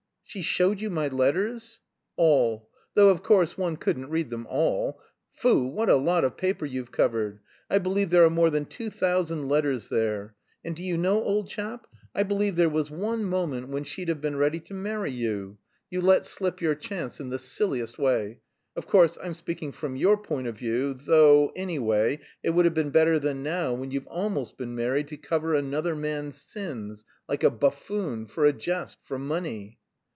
[0.33, 1.81] "She showed you my letters!"
[2.15, 5.01] "All; though, of course, one couldn't read them all.
[5.33, 7.41] Foo, what a lot of paper you've covered!
[7.69, 10.35] I believe there are more than two thousand letters there.
[10.63, 11.85] And do you know, old chap,
[12.15, 15.57] I believe there was one moment when she'd have been ready to marry you.
[15.89, 18.39] You let slip your chance in the silliest way.
[18.77, 22.91] Of course, I'm speaking from your point of view, though, anyway, it would have been
[22.91, 27.49] better than now when you've almost been married to 'cover another man's sins,' like a
[27.49, 29.79] buffoon, for a jest, for money."